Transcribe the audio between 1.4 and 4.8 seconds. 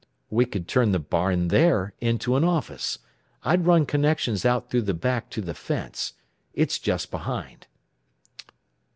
there into an office. I'd run connections out